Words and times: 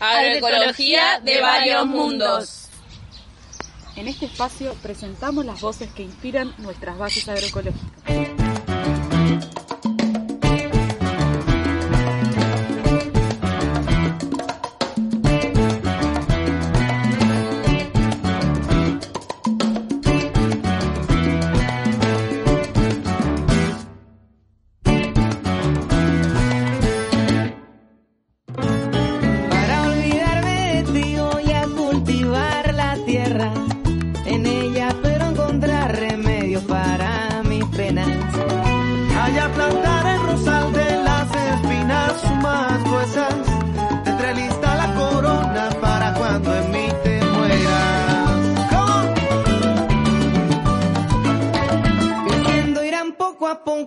Agroecología 0.00 1.20
de 1.20 1.40
varios 1.40 1.86
mundos. 1.86 2.68
En 3.96 4.08
este 4.08 4.26
espacio 4.26 4.74
presentamos 4.82 5.44
las 5.46 5.60
voces 5.60 5.90
que 5.92 6.02
inspiran 6.02 6.54
nuestras 6.58 6.98
bases 6.98 7.28
agroecológicas. 7.28 8.35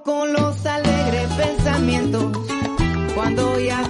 Poco 0.10 0.26
los 0.26 0.66
alegres 0.66 1.28
pensamientos. 1.34 2.36
Cuando 3.14 3.60
ya 3.60 3.84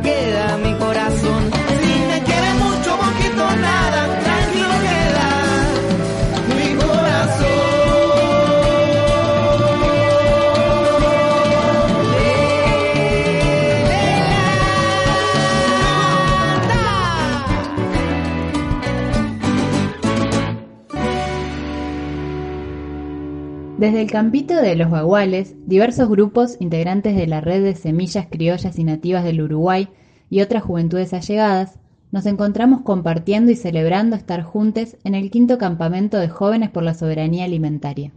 queda 0.00 0.56
mi 0.56 0.74
Desde 23.86 24.02
el 24.02 24.10
campito 24.10 24.56
de 24.56 24.74
los 24.74 24.90
Baguales, 24.90 25.54
diversos 25.64 26.08
grupos 26.08 26.56
integrantes 26.58 27.14
de 27.14 27.28
la 27.28 27.40
red 27.40 27.62
de 27.62 27.76
semillas 27.76 28.26
criollas 28.28 28.80
y 28.80 28.82
nativas 28.82 29.22
del 29.22 29.40
Uruguay 29.40 29.88
y 30.28 30.40
otras 30.40 30.64
juventudes 30.64 31.14
allegadas, 31.14 31.78
nos 32.10 32.26
encontramos 32.26 32.80
compartiendo 32.80 33.52
y 33.52 33.54
celebrando 33.54 34.16
estar 34.16 34.42
juntos 34.42 34.96
en 35.04 35.14
el 35.14 35.30
quinto 35.30 35.56
campamento 35.56 36.18
de 36.18 36.28
jóvenes 36.28 36.70
por 36.70 36.82
la 36.82 36.94
soberanía 36.94 37.44
alimentaria. 37.44 38.10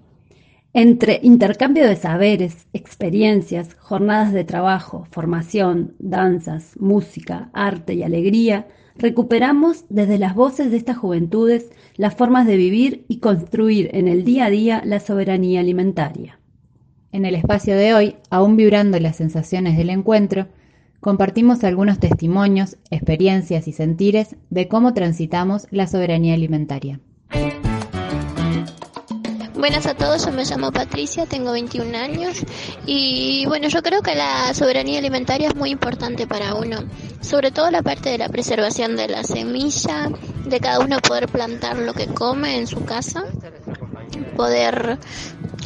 Entre 0.73 1.19
intercambio 1.21 1.85
de 1.85 1.97
saberes, 1.97 2.65
experiencias, 2.73 3.75
jornadas 3.75 4.33
de 4.33 4.45
trabajo, 4.45 5.05
formación, 5.11 5.93
danzas, 5.99 6.73
música, 6.79 7.51
arte 7.53 7.93
y 7.93 8.01
alegría, 8.01 8.65
recuperamos 8.99 9.85
desde 9.89 10.19
las 10.19 10.35
voces 10.35 10.69
de 10.69 10.77
estas 10.77 10.97
juventudes 10.97 11.71
las 11.95 12.15
formas 12.15 12.45
de 12.45 12.57
vivir 12.57 13.05
y 13.07 13.19
construir 13.19 13.89
en 13.93 14.07
el 14.07 14.23
día 14.23 14.45
a 14.45 14.49
día 14.49 14.81
la 14.85 14.99
soberanía 14.99 15.61
alimentaria. 15.61 16.39
En 17.11 17.25
el 17.25 17.33
espacio 17.33 17.75
de 17.75 17.93
hoy, 17.93 18.15
aún 18.29 18.55
vibrando 18.55 18.99
las 18.99 19.15
sensaciones 19.15 19.77
del 19.77 19.89
encuentro, 19.89 20.47
compartimos 20.99 21.63
algunos 21.63 21.99
testimonios, 21.99 22.77
experiencias 22.91 23.67
y 23.67 23.71
sentires 23.71 24.35
de 24.49 24.67
cómo 24.67 24.93
transitamos 24.93 25.67
la 25.71 25.87
soberanía 25.87 26.35
alimentaria. 26.35 26.99
Buenas 29.59 29.87
a 29.87 29.93
todos, 29.93 30.25
yo 30.25 30.31
me 30.31 30.45
llamo 30.45 30.71
Patricia, 30.71 31.25
tengo 31.25 31.51
21 31.51 31.97
años. 31.97 32.45
Y 32.85 33.45
bueno, 33.47 33.67
yo 33.67 33.83
creo 33.83 34.01
que 34.01 34.15
la 34.15 34.53
soberanía 34.53 34.99
alimentaria 34.99 35.49
es 35.49 35.55
muy 35.55 35.69
importante 35.69 36.25
para 36.27 36.55
uno, 36.55 36.77
sobre 37.19 37.51
todo 37.51 37.69
la 37.69 37.81
parte 37.81 38.07
de 38.07 38.17
la 38.17 38.29
preservación 38.29 38.95
de 38.95 39.09
la 39.09 39.25
semilla, 39.25 40.09
de 40.45 40.61
cada 40.61 40.79
uno 40.79 40.99
poder 40.99 41.27
plantar 41.27 41.77
lo 41.77 41.93
que 41.93 42.07
come 42.07 42.55
en 42.57 42.67
su 42.67 42.85
casa, 42.85 43.25
poder 44.37 44.97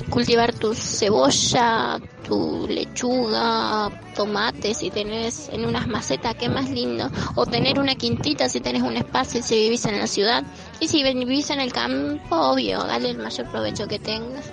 cultivar 0.09 0.55
tu 0.55 0.73
cebolla, 0.73 1.99
tu 2.27 2.67
lechuga, 2.67 3.91
tomate 4.15 4.73
si 4.73 4.89
tenés 4.89 5.49
en 5.49 5.65
unas 5.65 5.87
macetas, 5.87 6.35
qué 6.35 6.49
más 6.49 6.69
lindo, 6.69 7.09
o 7.35 7.45
tener 7.45 7.79
una 7.79 7.95
quintita 7.95 8.49
si 8.49 8.59
tenés 8.59 8.81
un 8.81 8.95
espacio 8.95 9.41
si 9.43 9.55
vivís 9.55 9.85
en 9.85 9.99
la 9.99 10.07
ciudad, 10.07 10.43
y 10.79 10.87
si 10.87 11.03
vivís 11.03 11.49
en 11.49 11.59
el 11.59 11.71
campo, 11.71 12.35
obvio, 12.35 12.83
dale 12.83 13.11
el 13.11 13.17
mayor 13.17 13.49
provecho 13.49 13.87
que 13.87 13.99
tengas. 13.99 14.51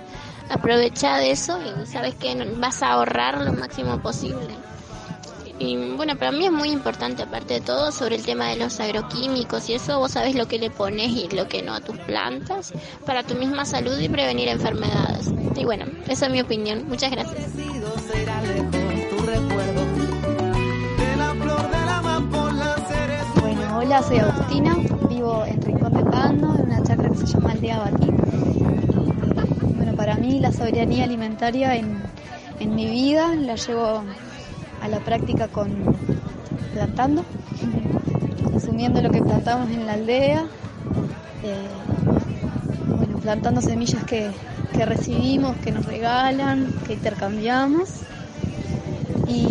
aprovecha 0.49 1.17
de 1.17 1.31
eso 1.31 1.59
y 1.61 1.85
sabes 1.87 2.15
que 2.15 2.35
vas 2.57 2.83
a 2.83 2.91
ahorrar 2.91 3.41
lo 3.41 3.53
máximo 3.53 4.01
posible. 4.01 4.55
Y 5.59 5.75
bueno, 5.95 6.17
para 6.17 6.31
mí 6.31 6.45
es 6.47 6.51
muy 6.51 6.69
importante, 6.69 7.21
aparte 7.21 7.53
de 7.55 7.61
todo, 7.61 7.91
sobre 7.91 8.15
el 8.15 8.25
tema 8.25 8.47
de 8.49 8.55
los 8.55 8.79
agroquímicos 8.79 9.69
y 9.69 9.75
eso, 9.75 9.99
vos 9.99 10.11
sabes 10.11 10.33
lo 10.33 10.47
que 10.47 10.57
le 10.57 10.71
pones 10.71 11.11
y 11.11 11.29
lo 11.29 11.47
que 11.47 11.61
no 11.61 11.75
a 11.75 11.81
tus 11.81 11.97
plantas 11.99 12.73
para 13.05 13.21
tu 13.23 13.35
misma 13.35 13.63
salud 13.63 13.97
y 13.99 14.09
prevenir 14.09 14.47
enfermedades. 14.47 15.31
Y 15.55 15.65
bueno, 15.65 15.85
esa 16.07 16.25
es 16.25 16.31
mi 16.31 16.41
opinión. 16.41 16.85
Muchas 16.87 17.11
gracias. 17.11 17.49
Bueno, 23.41 23.77
hola, 23.77 24.01
soy 24.03 24.17
Agustina, 24.19 24.75
vivo 25.09 25.45
en 25.45 25.61
Rincón 25.61 25.93
de 25.93 26.03
Pando, 26.05 26.55
en 26.55 26.61
una 26.61 26.83
chacra 26.83 27.09
que 27.09 27.15
se 27.17 27.25
llama 27.27 27.51
Aldea 27.51 27.79
Batí. 27.79 28.07
Bueno, 29.75 29.95
para 29.95 30.15
mí 30.15 30.39
la 30.39 30.51
soberanía 30.51 31.03
alimentaria 31.03 31.75
en, 31.75 32.01
en 32.59 32.75
mi 32.75 32.87
vida 32.87 33.35
la 33.35 33.55
llevo 33.55 34.03
a 34.81 34.87
la 34.87 34.99
práctica 34.99 35.47
con 35.47 35.95
plantando, 36.73 37.23
consumiendo 38.43 39.01
lo 39.01 39.11
que 39.11 39.21
plantamos 39.21 39.69
en 39.69 39.85
la 39.85 39.93
aldea, 39.93 40.45
eh, 41.43 41.67
plantando 43.21 43.61
semillas 43.61 44.03
que, 44.03 44.31
que, 44.73 44.85
recibimos, 44.85 45.55
que 45.57 45.71
nos 45.71 45.85
regalan, 45.85 46.73
que 46.87 46.93
intercambiamos. 46.93 47.89
Y, 49.27 49.47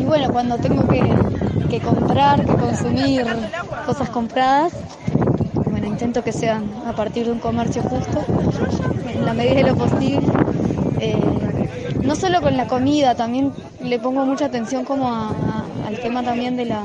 y 0.00 0.04
bueno, 0.04 0.30
cuando 0.32 0.56
tengo 0.58 0.86
que, 0.88 1.02
que, 1.68 1.80
comprar, 1.80 2.44
que 2.44 2.54
consumir 2.54 3.26
cosas 3.84 4.08
compradas, 4.10 4.72
bueno, 5.70 5.86
intento 5.86 6.22
que 6.22 6.32
sean 6.32 6.70
a 6.86 6.92
partir 6.92 7.26
de 7.26 7.32
un 7.32 7.38
comercio 7.40 7.82
justo, 7.82 8.24
en 9.12 9.24
la 9.24 9.34
medida 9.34 9.56
de 9.56 9.62
lo 9.64 9.76
posible. 9.76 10.26
Eh, 11.00 11.18
no 12.02 12.14
solo 12.14 12.40
con 12.40 12.56
la 12.56 12.66
comida, 12.66 13.14
también 13.14 13.52
le 13.82 13.98
pongo 13.98 14.24
mucha 14.24 14.46
atención 14.46 14.84
como 14.84 15.08
al 15.86 15.98
tema 16.00 16.22
también 16.22 16.56
de 16.56 16.64
la, 16.64 16.84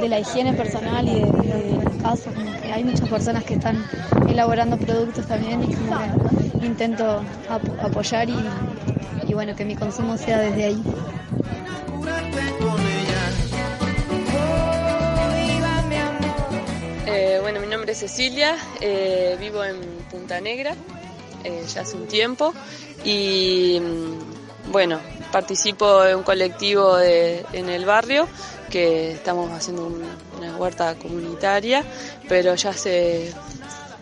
de 0.00 0.08
la 0.08 0.20
higiene 0.20 0.52
personal 0.52 1.08
y 1.08 1.14
de, 1.14 1.20
de, 1.20 1.78
de 1.80 2.61
hay 2.72 2.84
muchas 2.84 3.08
personas 3.08 3.44
que 3.44 3.54
están 3.54 3.84
elaborando 4.28 4.78
productos 4.78 5.26
también 5.26 5.62
y 5.62 5.74
como 5.74 5.98
que 5.98 6.66
intento 6.66 7.22
ap 7.48 7.62
apoyar 7.84 8.28
y, 8.30 9.34
bueno, 9.34 9.54
que 9.54 9.64
mi 9.64 9.76
consumo 9.76 10.16
sea 10.16 10.38
desde 10.40 10.64
ahí. 10.64 10.82
Eh, 17.06 17.38
bueno, 17.42 17.60
mi 17.60 17.66
nombre 17.66 17.92
es 17.92 17.98
Cecilia, 17.98 18.56
eh, 18.80 19.36
vivo 19.38 19.62
en 19.64 19.76
Punta 20.10 20.40
Negra 20.40 20.74
eh, 21.44 21.64
ya 21.72 21.82
hace 21.82 21.96
un 21.96 22.06
tiempo 22.06 22.54
y 23.04 23.80
bueno, 24.70 24.98
participo 25.32 26.02
de 26.02 26.14
un 26.14 26.22
colectivo 26.22 26.98
en 27.00 27.68
el 27.68 27.84
barrio 27.84 28.28
que 28.70 29.12
estamos 29.12 29.50
haciendo 29.50 29.86
un, 29.86 30.04
una 30.38 30.56
huerta 30.56 30.94
comunitaria, 30.94 31.84
pero 32.28 32.54
ya 32.54 32.70
hace 32.70 33.32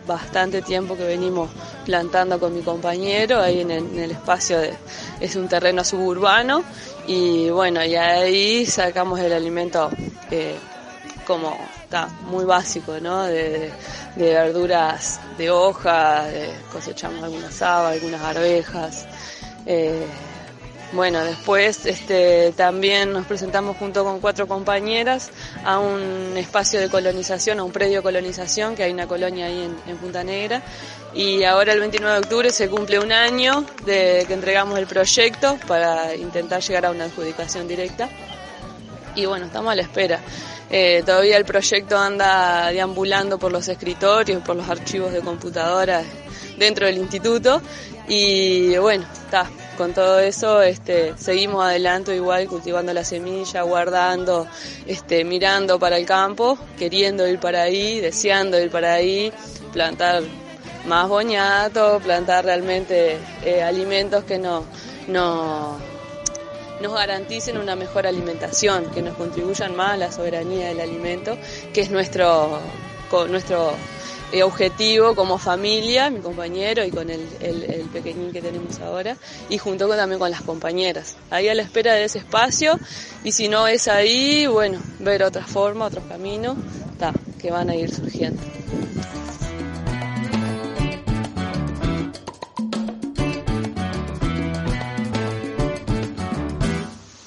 bastante 0.07 0.61
tiempo 0.61 0.95
que 0.95 1.05
venimos 1.05 1.49
plantando 1.85 2.39
con 2.39 2.53
mi 2.53 2.61
compañero 2.61 3.39
ahí 3.39 3.61
en 3.61 3.71
el, 3.71 4.11
espacio 4.11 4.59
de, 4.59 4.73
es 5.19 5.35
un 5.35 5.47
terreno 5.47 5.83
suburbano 5.83 6.63
y 7.07 7.49
bueno, 7.49 7.83
y 7.83 7.95
ahí 7.95 8.65
sacamos 8.65 9.19
el 9.19 9.33
alimento 9.33 9.89
eh, 10.29 10.55
como 11.25 11.57
está 11.83 12.07
muy 12.25 12.45
básico, 12.45 12.99
¿no? 12.99 13.23
De, 13.23 13.71
de, 14.15 14.33
verduras 14.33 15.19
de 15.37 15.49
hoja, 15.49 16.25
de, 16.25 16.51
cosechamos 16.71 17.23
algunas 17.23 17.61
habas, 17.61 17.93
algunas 17.93 18.21
arvejas. 18.21 19.05
Eh, 19.65 20.05
bueno, 20.93 21.23
después 21.23 21.85
este, 21.85 22.51
también 22.51 23.13
nos 23.13 23.25
presentamos 23.25 23.77
junto 23.77 24.03
con 24.03 24.19
cuatro 24.19 24.47
compañeras 24.47 25.31
a 25.63 25.79
un 25.79 26.33
espacio 26.35 26.81
de 26.81 26.89
colonización, 26.89 27.59
a 27.59 27.63
un 27.63 27.71
predio 27.71 27.97
de 27.97 28.03
colonización, 28.03 28.75
que 28.75 28.83
hay 28.83 28.91
una 28.91 29.07
colonia 29.07 29.45
ahí 29.45 29.69
en, 29.87 29.97
Punta 29.97 30.23
Negra. 30.23 30.61
Y 31.13 31.43
ahora 31.43 31.73
el 31.73 31.79
29 31.79 32.13
de 32.13 32.19
octubre 32.19 32.49
se 32.51 32.69
cumple 32.69 32.99
un 32.99 33.11
año 33.11 33.65
de 33.85 34.25
que 34.27 34.33
entregamos 34.33 34.77
el 34.79 34.87
proyecto 34.87 35.57
para 35.67 36.15
intentar 36.15 36.61
llegar 36.61 36.85
a 36.85 36.91
una 36.91 37.05
adjudicación 37.05 37.67
directa. 37.67 38.09
Y 39.15 39.25
bueno, 39.25 39.45
estamos 39.45 39.71
a 39.71 39.75
la 39.75 39.81
espera. 39.81 40.19
Eh, 40.69 41.03
todavía 41.05 41.37
el 41.37 41.45
proyecto 41.45 41.97
anda 41.97 42.71
deambulando 42.71 43.37
por 43.37 43.51
los 43.51 43.67
escritorios, 43.67 44.41
por 44.41 44.55
los 44.55 44.69
archivos 44.69 45.11
de 45.11 45.19
computadoras 45.19 46.05
dentro 46.57 46.85
del 46.85 46.97
instituto 46.97 47.61
y 48.07 48.77
bueno, 48.77 49.05
está, 49.13 49.49
con 49.81 49.95
todo 49.95 50.19
eso 50.19 50.61
este, 50.61 51.17
seguimos 51.17 51.65
adelante 51.65 52.15
igual 52.15 52.47
cultivando 52.47 52.93
la 52.93 53.03
semilla, 53.03 53.63
guardando, 53.63 54.45
este, 54.85 55.23
mirando 55.23 55.79
para 55.79 55.97
el 55.97 56.05
campo, 56.05 56.55
queriendo 56.77 57.27
ir 57.27 57.39
para 57.39 57.63
ahí, 57.63 57.99
deseando 57.99 58.61
ir 58.61 58.69
para 58.69 58.93
ahí, 58.93 59.33
plantar 59.73 60.21
más 60.85 61.09
boñato, 61.09 61.99
plantar 61.99 62.45
realmente 62.45 63.17
eh, 63.43 63.63
alimentos 63.63 64.23
que 64.23 64.37
no, 64.37 64.65
no, 65.07 65.79
nos 66.79 66.93
garanticen 66.93 67.57
una 67.57 67.75
mejor 67.75 68.05
alimentación, 68.05 68.85
que 68.91 69.01
nos 69.01 69.15
contribuyan 69.15 69.75
más 69.75 69.93
a 69.93 69.97
la 69.97 70.11
soberanía 70.11 70.67
del 70.67 70.81
alimento, 70.81 71.39
que 71.73 71.81
es 71.81 71.89
nuestro, 71.89 72.59
nuestro 73.29 73.73
objetivo 74.41 75.13
como 75.13 75.37
familia, 75.37 76.09
mi 76.09 76.19
compañero 76.21 76.85
y 76.85 76.91
con 76.91 77.09
el, 77.09 77.27
el, 77.41 77.63
el, 77.63 77.81
pequeñín 77.89 78.31
que 78.31 78.41
tenemos 78.41 78.79
ahora, 78.79 79.17
y 79.49 79.57
junto 79.57 79.87
con, 79.87 79.97
también 79.97 80.19
con 80.19 80.31
las 80.31 80.41
compañeras. 80.41 81.17
Ahí 81.29 81.49
a 81.49 81.53
la 81.53 81.63
espera 81.63 81.93
de 81.93 82.05
ese 82.05 82.19
espacio, 82.19 82.79
y 83.23 83.33
si 83.33 83.49
no 83.49 83.67
es 83.67 83.87
ahí, 83.87 84.47
bueno, 84.47 84.79
ver 84.99 85.23
otra 85.23 85.45
forma, 85.45 85.85
otros 85.85 86.05
caminos, 86.05 86.57
ta, 86.97 87.13
que 87.39 87.51
van 87.51 87.69
a 87.69 87.75
ir 87.75 87.93
surgiendo. 87.93 88.41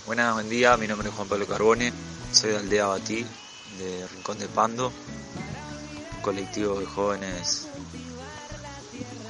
Buenas, 0.07 0.35
buen 0.35 0.49
día, 0.49 0.77
mi 0.79 0.87
nombre 0.87 1.09
es 1.09 1.15
Juan 1.15 1.29
Pablo 1.29 1.47
Carbone, 1.47 1.93
soy 2.33 2.53
de 2.53 2.57
Aldea 2.57 2.87
Batí, 2.87 3.27
de 3.79 4.07
Rincón 4.15 4.39
de 4.39 4.47
Pando, 4.49 4.93
colectivo 6.25 6.81
de 6.81 6.87
jóvenes 6.87 7.67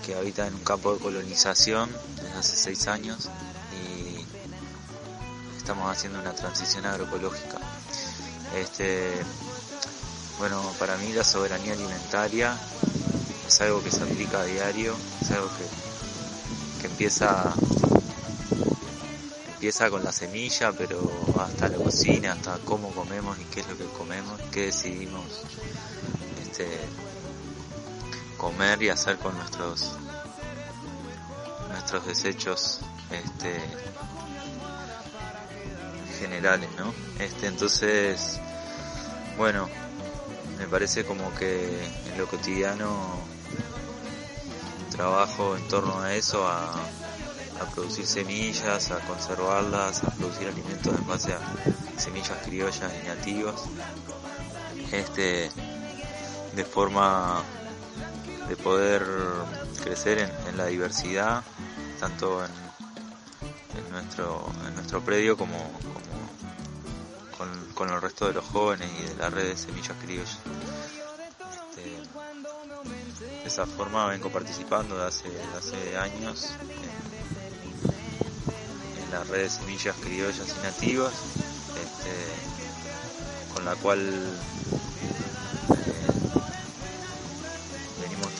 que 0.06 0.14
habita 0.14 0.46
en 0.46 0.54
un 0.54 0.62
campo 0.62 0.94
de 0.94 1.00
colonización 1.00 1.90
desde 2.14 2.38
hace 2.38 2.56
seis 2.56 2.86
años 2.86 3.28
y 3.72 4.24
estamos 5.56 5.90
haciendo 5.90 6.20
una 6.20 6.32
transición 6.32 6.86
agroecológica. 6.86 7.58
Este, 8.56 9.10
bueno, 10.38 10.62
para 10.78 10.96
mí 10.98 11.12
la 11.12 11.24
soberanía 11.24 11.72
alimentaria 11.72 12.56
es 13.44 13.60
algo 13.60 13.82
que 13.82 13.90
se 13.90 14.04
aplica 14.04 14.42
a 14.42 14.44
diario, 14.44 14.94
es 15.20 15.32
algo 15.32 15.48
que, 15.48 16.80
que 16.80 16.86
empieza 16.86 17.52
empieza 19.52 19.90
con 19.90 20.04
la 20.04 20.12
semilla, 20.12 20.70
pero 20.70 21.10
hasta 21.40 21.68
la 21.68 21.78
cocina, 21.78 22.34
hasta 22.34 22.56
cómo 22.58 22.90
comemos 22.94 23.36
y 23.40 23.44
qué 23.46 23.60
es 23.60 23.68
lo 23.68 23.76
que 23.76 23.86
comemos, 23.86 24.40
qué 24.52 24.66
decidimos 24.66 25.24
este, 26.54 26.68
comer 28.36 28.80
y 28.80 28.88
hacer 28.88 29.18
con 29.18 29.36
nuestros 29.36 29.90
nuestros 31.68 32.06
desechos 32.06 32.80
este, 33.10 33.60
generales, 36.20 36.68
¿no? 36.78 36.94
Este, 37.18 37.48
entonces, 37.48 38.38
bueno, 39.36 39.68
me 40.56 40.68
parece 40.68 41.04
como 41.04 41.34
que 41.34 41.84
en 42.12 42.18
lo 42.18 42.28
cotidiano 42.28 43.18
trabajo 44.92 45.56
en 45.56 45.66
torno 45.66 45.98
a 46.00 46.14
eso, 46.14 46.46
a 46.46 46.72
a 47.60 47.66
producir 47.66 48.06
semillas, 48.06 48.90
a 48.90 48.98
conservarlas, 49.00 50.04
a 50.04 50.10
producir 50.10 50.48
alimentos 50.48 50.94
en 50.96 51.06
base 51.06 51.32
a 51.32 51.40
semillas 51.98 52.38
criollas 52.44 52.92
y 53.02 53.06
nativas. 53.06 53.62
Este, 54.92 55.50
de 56.54 56.64
forma 56.64 57.42
de 58.48 58.56
poder 58.56 59.04
crecer 59.82 60.18
en, 60.18 60.30
en 60.48 60.56
la 60.56 60.66
diversidad, 60.66 61.42
tanto 61.98 62.44
en, 62.44 62.50
en, 63.78 63.90
nuestro, 63.90 64.46
en 64.66 64.74
nuestro 64.74 65.00
predio 65.00 65.36
como, 65.36 65.56
con, 67.36 67.48
con, 67.74 67.90
el 67.90 68.00
resto 68.00 68.26
de 68.26 68.34
los 68.34 68.44
jóvenes 68.44 68.88
y 69.00 69.08
de 69.08 69.14
la 69.16 69.30
red 69.30 69.48
de 69.48 69.56
semillas 69.56 69.96
criollas. 70.02 70.38
Este, 71.70 71.82
de 73.42 73.46
esa 73.46 73.66
forma 73.66 74.06
vengo 74.06 74.30
participando 74.30 74.98
de 74.98 75.06
hace, 75.06 75.28
de 75.28 75.42
hace 75.58 75.96
años 75.96 76.54
la 79.14 79.22
red 79.24 79.44
de 79.44 79.50
semillas 79.50 79.94
criollas 80.00 80.56
y 80.58 80.64
nativas, 80.64 81.12
este, 81.80 83.54
con 83.54 83.64
la 83.64 83.76
cual 83.76 84.00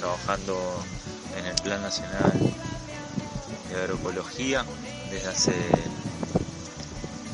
trabajando 0.05 0.55
en 1.39 1.47
el 1.47 1.55
plan 1.63 1.81
nacional 1.81 2.33
de 3.71 3.75
agroecología 3.75 4.63
desde 5.11 5.29
hace 5.29 5.55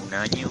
un 0.06 0.14
año. 0.14 0.48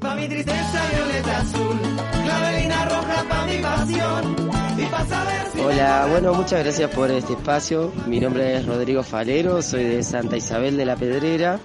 Pa' 0.00 0.14
mi 0.14 0.26
tristeza 0.26 0.82
violeta 0.94 1.38
azul, 1.40 1.78
clavelina 2.24 2.84
roja 2.86 3.24
pa' 3.28 3.44
mi 3.44 3.58
pasión. 3.58 4.50
Y 4.78 4.84
pa' 4.86 5.06
saber 5.06 5.46
si 5.52 5.60
Hola, 5.60 6.06
bueno, 6.08 6.32
muchas 6.32 6.60
gracias 6.64 6.90
por 6.90 7.10
este 7.10 7.34
espacio. 7.34 7.92
Mi 8.06 8.18
nombre 8.18 8.56
es 8.56 8.64
Rodrigo 8.64 9.02
Falero, 9.02 9.60
soy 9.60 9.84
de 9.84 10.02
Santa 10.02 10.38
Isabel 10.38 10.78
de 10.78 10.86
la 10.86 10.96
Pedrera. 10.96 11.60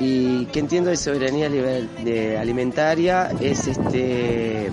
Y 0.00 0.46
que 0.46 0.58
entiendo 0.58 0.90
de 0.90 0.96
soberanía 0.96 1.48
de 1.48 2.36
alimentaria 2.36 3.30
es 3.40 3.68
este. 3.68 4.72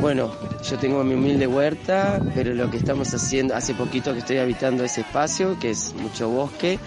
Bueno, 0.00 0.32
yo 0.68 0.78
tengo 0.78 1.02
mi 1.04 1.14
humilde 1.14 1.46
huerta, 1.46 2.20
pero 2.34 2.54
lo 2.54 2.70
que 2.70 2.76
estamos 2.76 3.12
haciendo, 3.14 3.54
hace 3.54 3.74
poquito 3.74 4.12
que 4.12 4.20
estoy 4.20 4.38
habitando 4.38 4.84
ese 4.84 5.00
espacio, 5.02 5.58
que 5.58 5.70
es 5.70 5.94
mucho 5.94 6.28
bosque. 6.28 6.78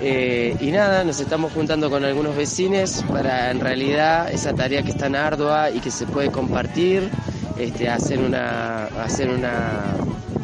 Eh, 0.00 0.56
y 0.60 0.70
nada, 0.70 1.04
nos 1.04 1.20
estamos 1.20 1.52
juntando 1.52 1.88
con 1.88 2.04
algunos 2.04 2.36
vecinos 2.36 3.02
para 3.08 3.50
en 3.50 3.60
realidad 3.60 4.30
esa 4.30 4.52
tarea 4.52 4.82
que 4.82 4.90
es 4.90 4.98
tan 4.98 5.14
ardua 5.14 5.70
y 5.70 5.80
que 5.80 5.90
se 5.90 6.06
puede 6.06 6.30
compartir, 6.30 7.10
este, 7.58 7.88
hacer 7.88 8.18
una, 8.18 8.84
hacer 9.02 9.30
una 9.30 9.94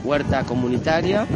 huerta 0.03 0.45
comunitaria, 0.45 1.27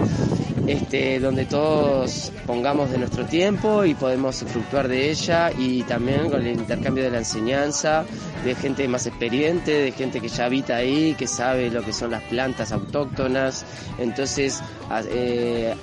este, 0.67 1.21
donde 1.21 1.47
todos 1.47 2.33
pongamos 2.47 2.91
de 2.91 2.99
nuestro 2.99 3.25
tiempo 3.25 3.85
y 3.85 3.95
podemos 3.95 4.45
fructuar 4.47 4.89
de 4.89 5.11
ella 5.11 5.51
y 5.57 5.83
también 5.85 6.31
con 6.31 6.45
el 6.45 6.59
intercambio 6.59 7.05
de 7.05 7.11
la 7.11 7.19
enseñanza, 7.19 8.05
de 8.45 8.55
gente 8.55 8.87
más 8.89 9.07
experiente, 9.07 9.73
de 9.73 9.93
gente 9.93 10.21
que 10.21 10.29
ya 10.29 10.47
habita 10.47 10.77
ahí, 10.77 11.15
que 11.15 11.27
sabe 11.27 11.71
lo 11.71 11.83
que 11.83 11.93
son 11.93 12.11
las 12.11 12.23
plantas 12.25 12.73
autóctonas, 12.73 13.65
entonces 13.99 14.61
eh, 15.09 15.75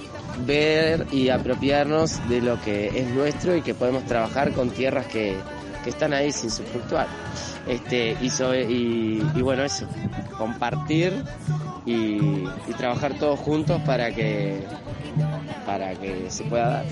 ver 0.45 1.07
y 1.11 1.29
apropiarnos 1.29 2.27
de 2.27 2.41
lo 2.41 2.61
que 2.61 2.87
es 2.87 3.07
nuestro 3.09 3.55
y 3.55 3.61
que 3.61 3.73
podemos 3.73 4.05
trabajar 4.05 4.51
con 4.51 4.69
tierras 4.69 5.05
que, 5.07 5.37
que 5.83 5.89
están 5.89 6.13
ahí 6.13 6.31
sin 6.31 6.49
sufructuar. 6.49 7.07
Este, 7.67 8.17
y, 8.21 9.21
y 9.35 9.41
bueno, 9.41 9.63
eso, 9.63 9.87
compartir 10.37 11.23
y, 11.85 12.45
y 12.67 12.73
trabajar 12.77 13.13
todos 13.19 13.39
juntos 13.39 13.81
para 13.85 14.11
que, 14.11 14.65
para 15.65 15.93
que 15.95 16.29
se 16.29 16.43
pueda 16.45 16.69
dar. 16.69 16.85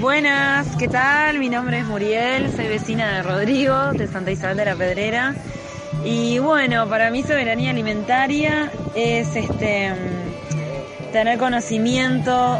Buenas, 0.00 0.76
¿qué 0.76 0.88
tal? 0.88 1.38
Mi 1.38 1.48
nombre 1.48 1.80
es 1.80 1.86
Muriel, 1.86 2.50
soy 2.54 2.68
vecina 2.68 3.16
de 3.16 3.22
Rodrigo, 3.22 3.92
de 3.92 4.06
Santa 4.06 4.30
Isabel 4.30 4.56
de 4.56 4.64
la 4.64 4.74
Pedrera. 4.74 5.34
Y 6.04 6.38
bueno, 6.38 6.88
para 6.88 7.10
mí 7.10 7.22
soberanía 7.22 7.70
alimentaria 7.70 8.70
es 8.94 9.34
este 9.34 9.90
mm, 9.90 11.12
tener 11.12 11.38
conocimiento 11.38 12.58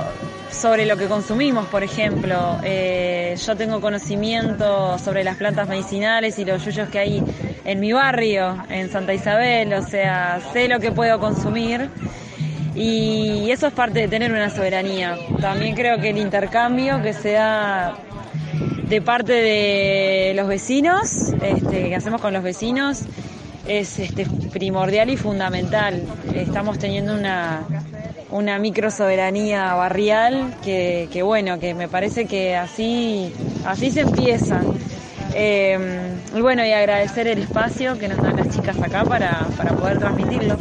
sobre 0.57 0.87
lo 0.87 0.97
que 0.97 1.07
consumimos, 1.07 1.67
por 1.67 1.83
ejemplo. 1.83 2.59
Eh, 2.65 3.37
yo 3.45 3.57
tengo 3.57 3.81
conocimiento 3.81 4.99
sobre 4.99 5.23
las 5.23 5.37
plantas 5.37 5.69
medicinales 5.69 6.39
y 6.39 6.45
los 6.45 6.65
yuyos 6.65 6.89
que 6.89 6.99
hay 6.99 7.23
en 7.65 7.81
mi 7.81 7.93
barrio, 7.93 8.65
en 8.71 8.91
Santa 8.91 9.13
Isabel, 9.13 9.73
o 9.75 9.83
sea, 9.83 10.41
sé 10.53 10.69
lo 10.69 10.81
que 10.81 10.93
puedo 10.93 11.21
consumir 11.21 11.91
y 12.75 13.51
eso 13.51 13.67
es 13.67 13.73
parte 13.73 14.01
de 14.01 14.09
tener 14.09 14.33
una 14.33 14.51
soberanía. 14.51 15.17
También 15.41 15.75
creo 15.75 16.01
que 16.01 16.11
el 16.11 16.19
intercambio 16.19 17.03
que 17.03 17.13
se 17.13 17.33
da 17.33 17.97
de 18.89 19.03
parte 19.03 19.33
de 19.33 20.33
los 20.35 20.47
vecinos, 20.47 21.33
este, 21.43 21.89
que 21.89 21.95
hacemos 21.95 22.21
con 22.21 22.33
los 22.33 22.43
vecinos, 22.43 23.03
es 23.67 23.99
este, 23.99 24.27
primordial 24.53 25.11
y 25.11 25.17
fundamental. 25.17 26.03
Estamos 26.35 26.79
teniendo 26.79 27.15
una, 27.15 27.63
una 28.31 28.59
micro 28.59 28.91
soberanía 28.91 29.75
barrial 29.75 30.55
que, 30.63 31.09
que 31.13 31.23
bueno, 31.23 31.59
que 31.59 31.75
me 31.75 31.89
parece 31.89 32.27
que 32.27 32.57
así, 32.57 33.33
así 33.65 33.91
se 33.91 34.01
empieza. 34.01 34.61
Eh, 35.35 35.79
y 36.35 36.41
bueno, 36.41 36.65
y 36.65 36.73
agradecer 36.73 37.27
el 37.27 37.43
espacio 37.43 37.99
que 37.99 38.09
nos 38.09 38.19
dan 38.19 38.37
las 38.37 38.49
chicas 38.49 38.81
acá 38.83 39.05
para, 39.05 39.47
para 39.57 39.73
poder 39.73 39.99
transmitirlo. 39.99 40.57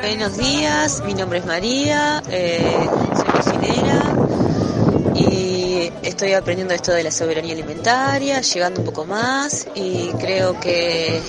Buenos 0.00 0.38
días, 0.38 1.02
mi 1.04 1.14
nombre 1.14 1.40
es 1.40 1.46
María, 1.46 2.22
eh, 2.30 2.88
soy 3.14 3.24
cocinera 3.24 4.02
y 5.14 5.92
estoy 6.02 6.32
aprendiendo 6.32 6.74
esto 6.74 6.92
de 6.92 7.02
la 7.02 7.10
soberanía 7.10 7.52
alimentaria, 7.52 8.40
llegando 8.40 8.80
un 8.80 8.86
poco 8.86 9.04
más 9.04 9.66
y 9.74 10.10
creo 10.18 10.58
que 10.60 11.20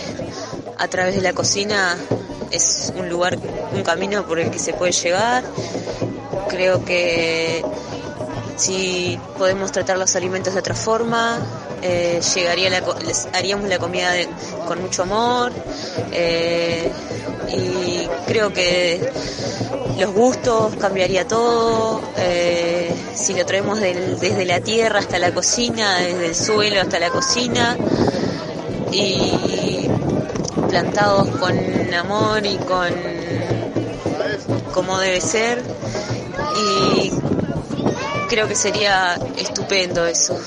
a 0.78 0.88
través 0.88 1.16
de 1.16 1.22
la 1.22 1.34
cocina 1.34 1.98
es 2.51 2.94
un 2.96 3.10
lugar, 3.10 3.38
un 3.74 3.84
camino 3.84 4.25
por 4.25 4.39
el 4.39 4.51
que 4.51 4.60
se 4.60 4.74
puede 4.74 4.92
llegar. 4.92 5.44
Creo 6.50 6.84
que 6.86 7.63
si 8.56 9.20
podemos 9.38 9.72
tratar 9.72 9.98
los 9.98 10.16
alimentos 10.16 10.54
de 10.54 10.60
otra 10.60 10.75
forma, 10.75 11.39
eh, 11.82 12.20
llegaría 12.36 12.70
la, 12.70 12.82
les 13.06 13.27
haríamos 13.34 13.70
la 13.70 13.77
comida 13.77 14.12
con 14.68 14.82
mucho 14.82 15.04
amor 15.04 15.51
eh, 16.12 16.92
y 17.50 18.08
creo 18.25 18.51
que 18.51 19.12
los 20.00 20.12
gustos 20.12 20.75
cambiaría 20.75 21.27
todo. 21.27 22.01
eh, 22.18 22.94
si 23.13 23.34
lo 23.34 23.46
traemos 23.46 23.80
desde 23.80 24.46
la 24.46 24.60
tierra 24.60 25.00
hasta 25.00 25.18
la 25.18 25.34
cocina, 25.34 25.98
desde 26.00 26.27
el 26.27 26.36
suelo 26.36 26.82
hasta 26.82 27.00
la 27.00 27.10
cocina 27.10 27.75
y 28.92 29.89
plantados 30.68 31.30
con 31.38 31.58
amor 31.94 32.46
y 32.46 32.58
con 32.58 32.90
como 34.74 35.00
debe 35.00 35.22
ser 35.22 35.64
y 36.56 37.12
creo 38.30 38.48
que 38.48 38.56
sería 38.56 39.16
estupendo 39.38 40.06
eso. 40.06 40.40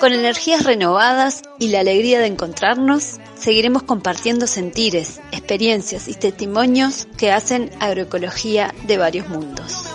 Con 0.00 0.14
energías 0.14 0.64
renovadas 0.64 1.42
y 1.58 1.68
la 1.68 1.80
alegría 1.80 2.20
de 2.20 2.26
encontrarnos, 2.26 3.18
seguiremos 3.34 3.82
compartiendo 3.82 4.46
sentires, 4.46 5.20
experiencias 5.30 6.08
y 6.08 6.14
testimonios 6.14 7.06
que 7.18 7.32
hacen 7.32 7.70
agroecología 7.80 8.72
de 8.86 8.96
varios 8.96 9.28
mundos. 9.28 9.94